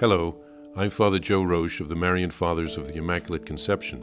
[0.00, 0.34] Hello,
[0.78, 4.02] I'm Father Joe Roesch of the Marian Fathers of the Immaculate Conception.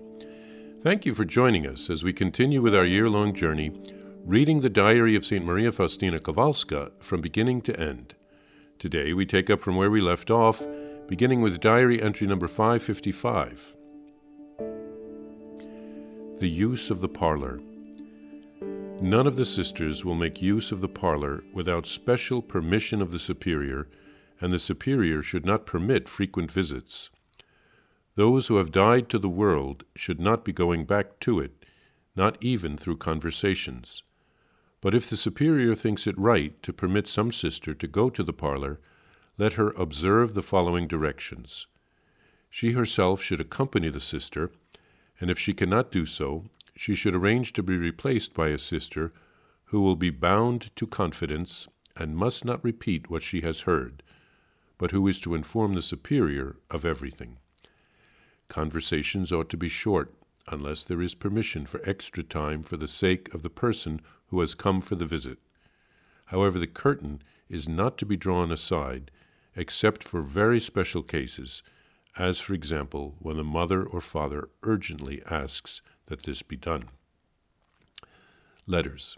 [0.83, 3.71] Thank you for joining us as we continue with our year long journey
[4.23, 5.43] reading the diary of St.
[5.43, 8.13] Maria Faustina Kowalska from beginning to end.
[8.77, 10.61] Today we take up from where we left off,
[11.07, 13.73] beginning with diary entry number 555.
[16.37, 17.59] The use of the parlor.
[19.01, 23.17] None of the sisters will make use of the parlor without special permission of the
[23.17, 23.87] superior,
[24.39, 27.09] and the superior should not permit frequent visits.
[28.15, 31.65] Those who have died to the world should not be going back to it,
[32.15, 34.03] not even through conversations.
[34.81, 38.33] But if the superior thinks it right to permit some sister to go to the
[38.33, 38.79] parlor,
[39.37, 41.67] let her observe the following directions.
[42.49, 44.51] She herself should accompany the sister
[45.19, 46.45] and if she cannot do so,
[46.75, 49.11] she should arrange to be replaced by a sister
[49.65, 54.03] who will be bound to confidence and must not repeat what she has heard,
[54.77, 57.37] but who is to inform the superior of everything.
[58.47, 60.13] Conversations ought to be short,
[60.47, 64.53] unless there is permission for extra time for the sake of the person who has
[64.53, 65.37] come for the visit.
[66.25, 69.11] However, the curtain is not to be drawn aside,
[69.55, 71.63] except for very special cases
[72.17, 76.85] as, for example, when the mother or father urgently asks that this be done.
[78.65, 79.17] Letters.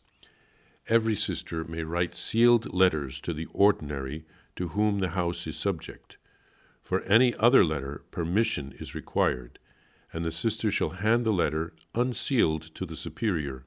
[0.88, 6.18] Every sister may write sealed letters to the ordinary to whom the house is subject.
[6.82, 9.60] For any other letter, permission is required,
[10.12, 13.66] and the sister shall hand the letter unsealed to the superior.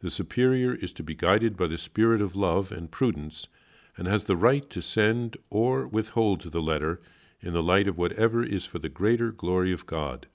[0.00, 3.48] The superior is to be guided by the spirit of love and prudence,
[3.96, 7.00] and has the right to send or withhold the letter
[7.40, 10.26] in the light of whatever is for the greater glory of God.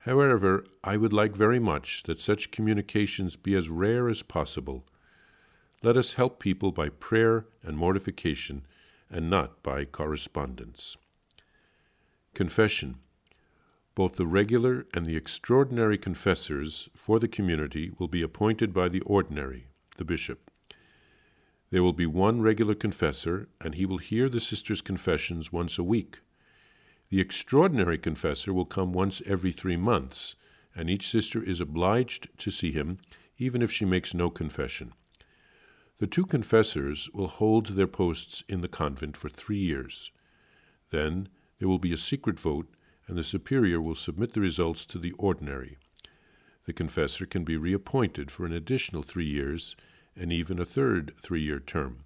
[0.00, 4.86] However, I would like very much that such communications be as rare as possible.
[5.82, 8.64] Let us help people by prayer and mortification,
[9.10, 10.96] and not by correspondence.
[12.34, 12.96] Confession.
[13.94, 19.00] Both the regular and the extraordinary confessors for the community will be appointed by the
[19.00, 19.66] ordinary,
[19.96, 20.50] the bishop.
[21.70, 25.82] There will be one regular confessor, and he will hear the sister's confessions once a
[25.82, 26.20] week.
[27.10, 30.34] The extraordinary confessor will come once every three months,
[30.74, 32.98] and each sister is obliged to see him,
[33.36, 34.92] even if she makes no confession.
[35.98, 40.12] The two confessors will hold their posts in the convent for three years.
[40.90, 41.28] Then
[41.58, 42.68] there will be a secret vote,
[43.08, 45.76] and the superior will submit the results to the ordinary.
[46.66, 49.74] The confessor can be reappointed for an additional three years
[50.14, 52.04] and even a third three year term.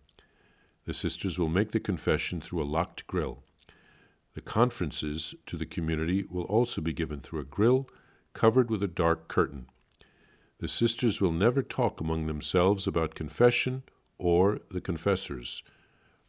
[0.84, 3.42] The sisters will make the confession through a locked grill.
[4.34, 7.88] The conferences to the community will also be given through a grill
[8.32, 9.66] covered with a dark curtain.
[10.62, 13.82] The sisters will never talk among themselves about confession
[14.16, 15.64] or the confessors.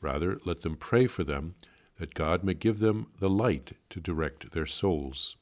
[0.01, 1.53] Rather, let them pray for them
[1.99, 5.35] that God may give them the light to direct their souls.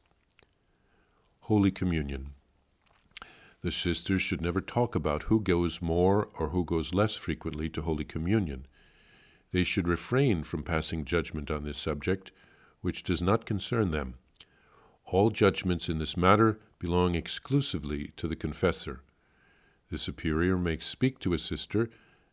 [1.44, 2.34] Holy Communion.
[3.62, 7.84] The sisters should never talk about who goes more or who goes less frequently to
[7.84, 8.66] Holy Communion.
[9.54, 12.34] They should refrain from passing judgment on this subject,
[12.82, 14.16] which does not concern them.
[15.12, 19.02] All judgments in this matter belong exclusively to the confessor.
[19.90, 21.90] The superior may speak to a sister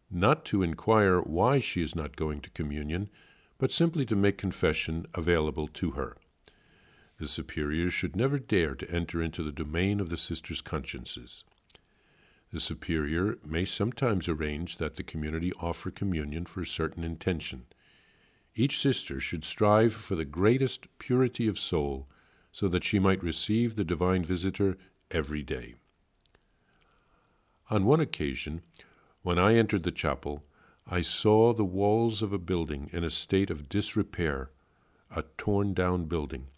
[0.08, 3.10] not to inquire why she is not going to communion,
[3.58, 6.18] but simply to make confession available to her.
[7.18, 11.42] The superior should never dare to enter into the domain of the sisters' consciences.
[12.52, 17.66] The superior may sometimes arrange that the community offer communion for a certain intention.
[18.54, 22.06] Each sister should strive for the greatest purity of soul
[22.58, 24.76] so that she might receive the divine visitor
[25.12, 25.76] every day.
[27.70, 28.62] On one occasion,
[29.22, 30.42] when I entered the chapel,
[30.84, 34.50] I saw the walls of a building in a state of disrepair,
[35.14, 36.48] a torn down building.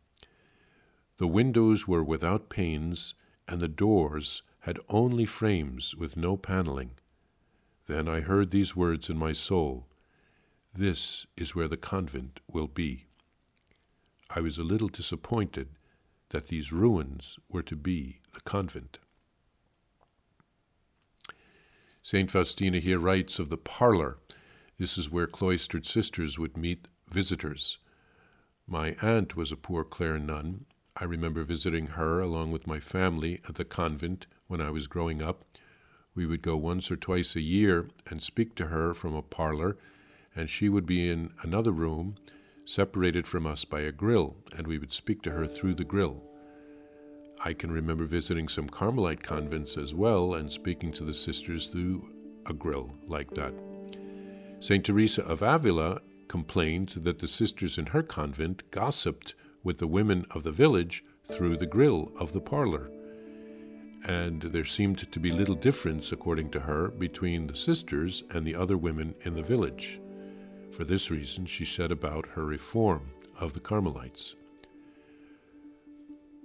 [1.19, 3.13] The windows were without panes,
[3.47, 6.93] and the doors had only frames with no paneling.
[7.89, 9.87] Then I heard these words in my soul
[10.75, 13.05] This is where the convent will be.
[14.31, 15.69] I was a little disappointed
[16.31, 18.99] that these ruins were to be the convent.
[22.03, 22.31] St.
[22.31, 24.19] Faustina here writes of the parlor.
[24.79, 27.79] This is where cloistered sisters would meet visitors.
[28.67, 30.65] My aunt was a poor Clare nun,
[30.97, 35.23] I remember visiting her along with my family at the convent when I was growing
[35.23, 35.45] up.
[36.15, 39.79] We would go once or twice a year and speak to her from a parlor,
[40.35, 42.17] and she would be in another room
[42.71, 46.23] separated from us by a grill, and we would speak to her through the grill.
[47.45, 52.09] I can remember visiting some Carmelite convents as well and speaking to the sisters through
[52.47, 53.53] a grill like that.
[54.61, 54.85] St.
[54.85, 59.35] Teresa of Avila complained that the sisters in her convent gossiped
[59.65, 62.89] with the women of the village through the grill of the parlor.
[64.05, 68.55] And there seemed to be little difference, according to her, between the sisters and the
[68.55, 70.01] other women in the village.
[70.73, 74.35] For this reason, she set about her reform of the Carmelites.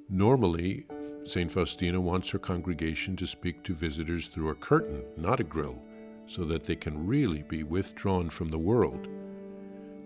[0.09, 0.85] Normally,
[1.25, 1.51] St.
[1.51, 5.81] Faustina wants her congregation to speak to visitors through a curtain, not a grill,
[6.27, 9.07] so that they can really be withdrawn from the world.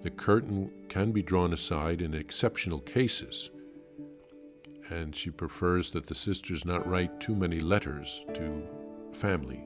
[0.04, 3.50] The curtain can be drawn aside in exceptional cases,
[4.90, 8.64] and she prefers that the sisters not write too many letters to
[9.12, 9.66] family.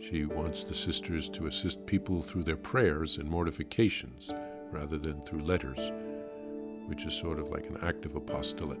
[0.00, 4.30] She wants the sisters to assist people through their prayers and mortifications
[4.70, 5.92] rather than through letters,
[6.86, 8.80] which is sort of like an active apostolate.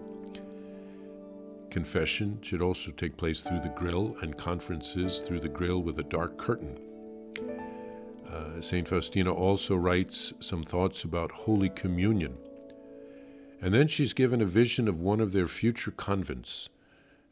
[1.70, 6.04] Confession should also take place through the grill and conferences through the grill with a
[6.04, 6.78] dark curtain.
[8.26, 8.86] Uh, St.
[8.86, 12.36] Faustina also writes some thoughts about Holy Communion.
[13.60, 16.68] And then she's given a vision of one of their future convents,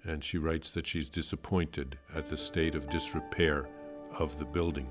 [0.04, 3.68] and she writes that she's disappointed at the state of disrepair
[4.18, 4.88] of the building.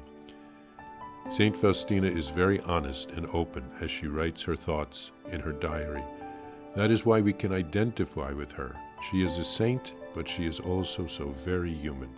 [1.31, 1.55] St.
[1.55, 6.03] Faustina is very honest and open as she writes her thoughts in her diary.
[6.75, 8.75] That is why we can identify with her
[9.09, 12.09] she is a saint, but she is also so very human.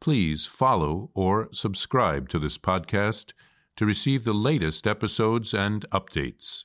[0.00, 3.32] Please follow or subscribe to this podcast
[3.76, 6.64] to receive the latest episodes and updates.